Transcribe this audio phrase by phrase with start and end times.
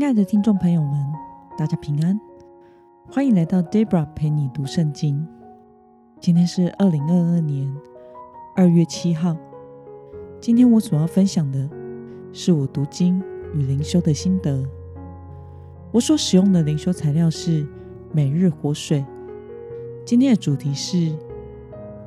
[0.00, 1.12] 亲爱的听众朋友们，
[1.58, 2.18] 大家平安，
[3.12, 5.28] 欢迎来到 Debra 陪你读圣经。
[6.18, 7.70] 今天是二零二二年
[8.56, 9.36] 二月七号。
[10.40, 11.68] 今天我所要分享的
[12.32, 13.22] 是我读经
[13.52, 14.66] 与灵修的心得。
[15.92, 17.68] 我所使用的灵修材料是
[18.10, 19.04] 每日活水。
[20.06, 21.14] 今天的主题是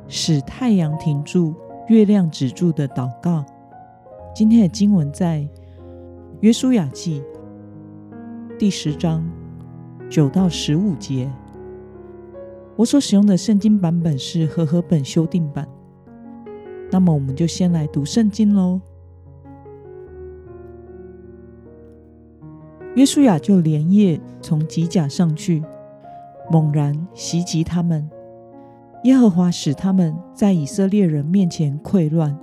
[0.08, 1.54] 使太阳停住、
[1.90, 3.46] 月亮止住的祷告。
[4.34, 5.48] 今天的经文在
[6.40, 7.22] 约书亚记
[8.60, 9.28] 第十章
[10.10, 11.28] 九到十五节。
[12.76, 15.68] 我所使用的圣经版本是和合本修订版。
[16.92, 18.80] 那么，我们就先来读圣经喽。
[22.96, 25.64] 约书亚就连夜从吉甲上去，
[26.52, 28.08] 猛然袭击他们。
[29.04, 32.38] 耶和华使他们在以色列人面前溃乱。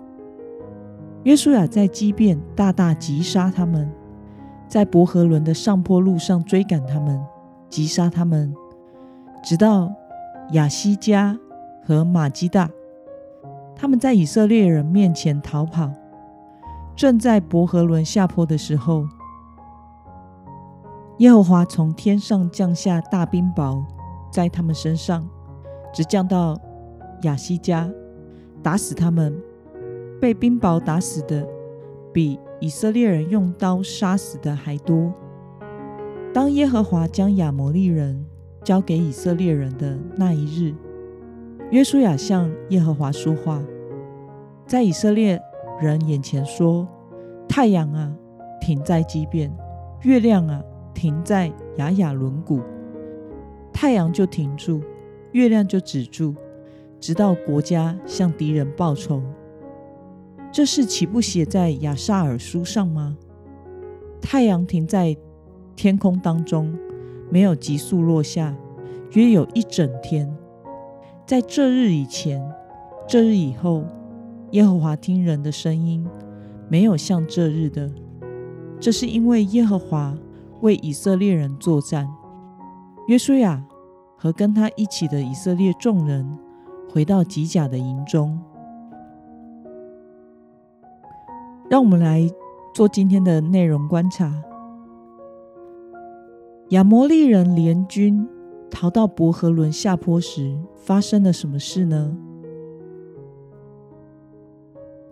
[1.23, 3.89] 约书亚在基变大大击杀他们，
[4.71, 7.21] 在伯和伦的上坡路上追赶他们，
[7.69, 8.55] 击杀他们，
[9.43, 9.93] 直到
[10.53, 11.37] 亚西加
[11.85, 12.71] 和马基大。
[13.75, 15.91] 他们在以色列人面前逃跑，
[16.95, 19.05] 正在伯和伦下坡的时候，
[21.19, 23.83] 耶和华从天上降下大冰雹，
[24.31, 25.29] 在他们身上，
[25.93, 26.57] 直降到
[27.23, 27.91] 亚西加，
[28.63, 29.37] 打死他们。
[30.21, 31.45] 被冰雹打死的
[32.13, 35.13] 比以色列人用刀杀死的还多。
[36.33, 38.25] 当耶和华将亚摩利人
[38.63, 40.75] 交给以色列人的那一日，
[41.71, 43.63] 约书亚向耶和华说话，
[44.67, 45.41] 在以色列
[45.81, 46.87] 人眼前说
[47.49, 48.15] ：“太阳啊，
[48.61, 49.51] 停在基变；
[50.03, 52.61] 月亮啊，停在雅雅轮毂。
[53.73, 54.83] 太阳就停住，
[55.33, 56.35] 月亮就止住，
[57.01, 59.23] 直到国家向敌人报仇。”
[60.53, 63.17] 这事岂不写在亚萨尔书上吗？
[64.21, 65.17] 太阳停在
[65.77, 66.77] 天空当中，
[67.31, 68.57] 没有急速落下，
[69.13, 70.29] 约有一整天。
[71.25, 72.43] 在这日以前，
[73.07, 73.85] 这日以后，
[74.51, 76.05] 耶和华听人的声音，
[76.69, 77.89] 没有像这日的。
[78.81, 80.19] 这是因为耶和华
[80.63, 82.09] 为以色列人作战。
[83.07, 83.65] 约书亚
[84.17, 86.29] 和跟他一起的以色列众人
[86.89, 88.37] 回到吉甲的营中。
[91.71, 92.29] 让我们来
[92.75, 94.43] 做今天的内容观察。
[96.71, 98.27] 亚摩利人联军
[98.69, 102.17] 逃到伯和伦下坡时，发生了什么事呢？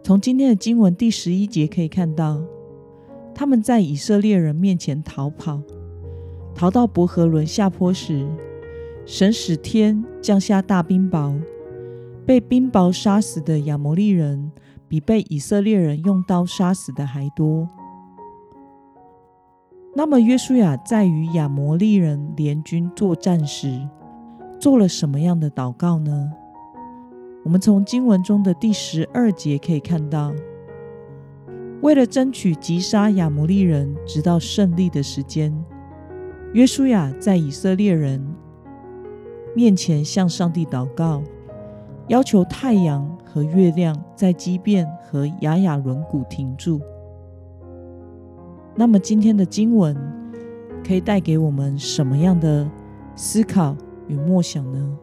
[0.02, 2.42] 从今天的经文第十一节可以看到，
[3.32, 5.62] 他们在以色列人面前逃跑，
[6.56, 8.26] 逃到伯和伦下坡时，
[9.06, 11.40] 神使天降下大冰雹，
[12.26, 14.50] 被冰雹杀死的亚摩利人。
[14.88, 17.68] 比被以色列人用刀杀死的还多。
[19.94, 23.88] 那么，约书亚在与亚摩利人联军作战时，
[24.60, 26.32] 做了什么样的祷告呢？
[27.44, 30.32] 我们从经文中的第十二节可以看到，
[31.80, 35.52] 为了争取击杀亚摩利人直到胜利的时间，
[36.52, 38.24] 约书亚在以色列人
[39.54, 41.22] 面前向上帝祷告。
[42.08, 46.80] 要求太阳和月亮在畸变和雅雅轮毂停住。
[48.74, 49.96] 那么，今天的经文
[50.84, 52.68] 可以带给我们什么样的
[53.14, 53.76] 思考
[54.08, 54.98] 与默想呢？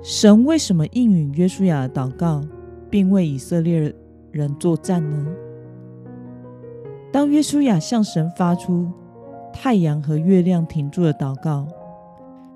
[0.00, 2.40] 神为什么应允约书亚的祷告，
[2.88, 3.92] 并为以色列
[4.30, 5.26] 人作战呢？
[7.10, 8.88] 当约书亚向神发出
[9.52, 11.66] 太阳和月亮停住的祷告。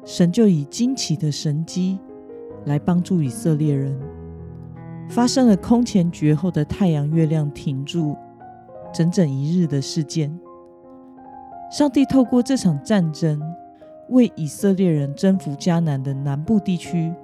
[0.04, 1.98] 神就以惊奇的神机
[2.64, 3.98] 来帮助以色列人，
[5.08, 8.16] 发生了空前绝后的太阳、月亮停住
[8.92, 10.36] 整整一日的事件。
[11.70, 13.40] 上帝透过这场战争，
[14.10, 17.14] 为以色列人征服迦南的南部地区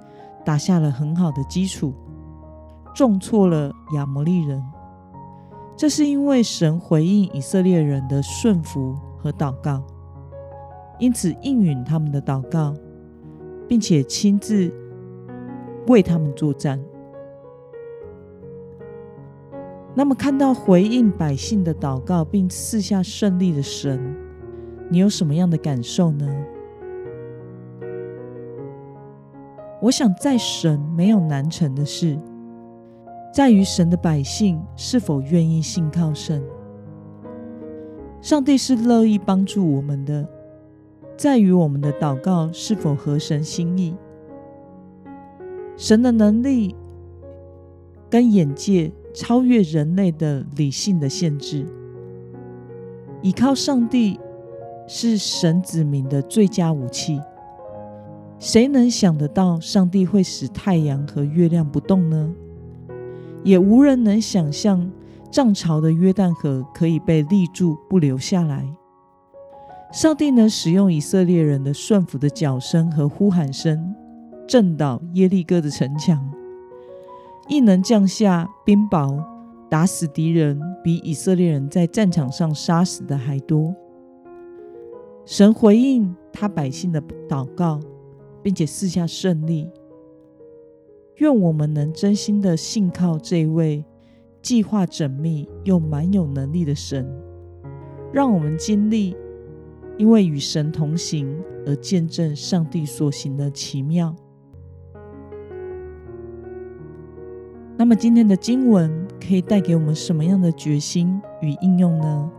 [0.43, 1.93] 打下了很好的基础，
[2.95, 4.63] 重挫了亚摩利人。
[5.77, 9.83] 这是因为神回应以色列人的顺服和祷告。
[10.99, 12.75] 因此应允他们的祷告，
[13.67, 14.71] 并且亲自
[15.87, 16.79] 为他们作战。
[19.95, 23.99] 那么，看到回应百姓的祷告并赐下胜利的神，
[24.89, 26.27] 你有什么样的感受呢？
[29.81, 32.19] 我想，在神没有难成的事，
[33.33, 36.43] 在于神的百姓是否愿意信靠神。
[38.21, 40.27] 上帝是乐意帮助我们的。
[41.19, 43.93] 在于我们的祷告是否合神心意。
[45.75, 46.73] 神的能力
[48.09, 51.65] 跟眼界超越人类的理性的限制。
[53.21, 54.17] 依靠上帝
[54.87, 57.19] 是神子民的最佳武器。
[58.37, 62.33] 谁能想得到上帝会使太阳和月亮不动呢？
[63.43, 64.89] 也无人能想象
[65.29, 68.73] 涨潮的约旦河可以被立住不流下来。
[69.91, 73.95] 上帝能使用以色列人的顺服的脚声和呼喊声，
[74.47, 76.31] 震倒耶利哥的城墙，
[77.47, 79.23] 亦能降下冰雹，
[79.69, 83.75] 打死敌人，比以色列人在战场上杀死的还多。
[85.25, 87.79] 神回应他百姓的祷告。
[88.41, 89.69] 并且赐下胜利。
[91.17, 93.83] 愿我们能真心的信靠这位
[94.41, 97.05] 计划缜密又蛮有能力的神，
[98.13, 99.15] 让我们经历
[99.99, 104.15] 因为与神同行而见证上帝所行的奇妙。
[107.77, 112.31] 那么，今天的经文可以带给我们什么样的决心与应用呢？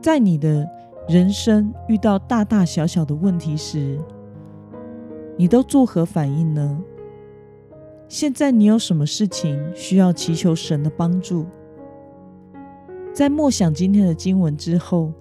[0.00, 0.68] 在你的
[1.08, 3.98] 人生遇到大大小小的问题时，
[5.36, 6.80] 你都作何反应呢？
[8.08, 11.46] 现在你有什么事情需要祈求神的帮助？
[13.12, 15.12] 在默想今天的经文之后，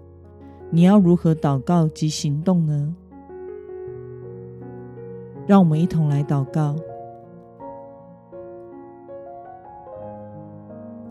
[0.73, 2.95] 你要如何祷告及行动呢？
[5.45, 6.75] 让我们一同来祷告。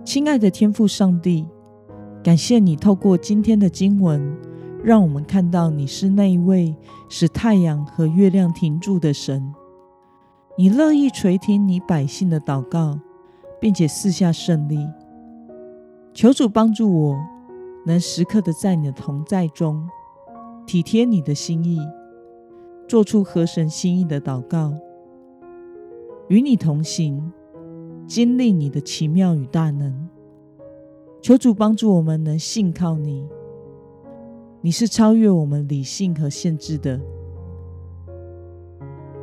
[0.02, 1.46] 亲爱的天父上帝，
[2.24, 4.34] 感谢你透过今天的经文。
[4.82, 6.74] 让我们看到你是那一位
[7.10, 9.52] 使太阳和月亮停住的神，
[10.56, 12.98] 你乐意垂听你百姓的祷告，
[13.60, 14.88] 并且赐下胜利。
[16.14, 17.18] 求主帮助我，
[17.84, 19.88] 能时刻的在你的同在中
[20.66, 21.80] 体贴你的心意，
[22.86, 24.72] 做出合神心意的祷告，
[26.28, 27.32] 与你同行，
[28.06, 30.08] 经历你的奇妙与大能。
[31.22, 33.28] 求主帮助我们能信靠你。
[34.62, 37.00] 你是超越我们理性和限制的，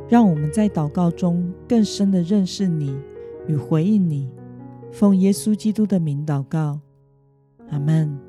[0.08, 2.96] 让我们在祷告中更深的认识你
[3.46, 4.28] 与回应你。
[4.90, 6.80] 奉耶稣基督的名祷告，
[7.70, 8.27] 阿门。